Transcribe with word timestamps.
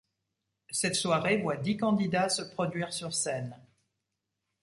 Cette 0.71 0.95
soirée 0.95 1.37
voit 1.37 1.57
dix 1.57 1.77
candidats 1.77 2.27
se 2.29 2.41
produire 2.41 2.91
sur 2.91 3.13
scène. 3.13 3.55